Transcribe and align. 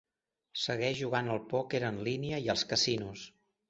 Segueix 0.61 0.95
jugant 1.01 1.31
al 1.35 1.43
pòquer 1.53 1.85
en 1.93 2.03
línia 2.11 2.43
i 2.49 2.53
als 2.57 2.69
casinos. 2.75 3.33